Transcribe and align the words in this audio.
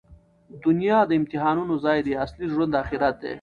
دونیا 0.63 0.97
د 1.07 1.11
امتحاناتو 1.19 1.75
ځای 1.85 1.99
دئ. 2.07 2.13
اصلي 2.25 2.45
ژوند 2.53 2.73
آخرت 2.81 3.15
دئ. 3.21 3.29